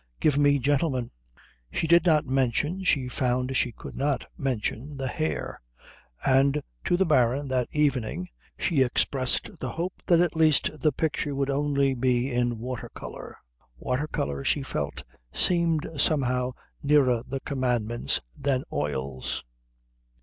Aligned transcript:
Give 0.19 0.35
me 0.35 0.57
gentlemen_." 0.59 1.11
She 1.71 1.85
did 1.85 2.07
not 2.07 2.25
mention, 2.25 2.83
she 2.83 3.07
found 3.07 3.55
she 3.55 3.71
could 3.71 3.95
not 3.95 4.25
mention, 4.35 4.97
the 4.97 5.05
hair; 5.07 5.61
and 6.25 6.59
to 6.85 6.97
the 6.97 7.05
Baron 7.05 7.49
that 7.49 7.67
evening 7.71 8.27
she 8.57 8.81
expressed 8.81 9.59
the 9.59 9.69
hope 9.73 10.01
that 10.07 10.19
at 10.19 10.35
least 10.35 10.81
the 10.81 10.91
picture 10.91 11.35
would 11.35 11.51
only 11.51 11.93
be 11.93 12.31
in 12.31 12.57
watercolour. 12.57 13.37
Watercolour, 13.77 14.43
she 14.43 14.63
felt, 14.63 15.03
seemed 15.33 15.85
somehow 15.97 16.53
nearer 16.81 17.21
the 17.23 17.39
Commandments 17.39 18.21
than 18.35 18.63
oils. 18.73 19.43